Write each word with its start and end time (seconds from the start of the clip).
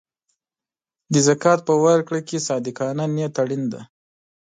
د 1.13 1.15
زکات 1.27 1.59
په 1.67 1.73
ورکړه 1.83 2.19
کې 2.27 2.45
صادقانه 2.47 3.03
نیت 3.15 3.35
اړین 3.43 3.63
دی. 3.71 3.81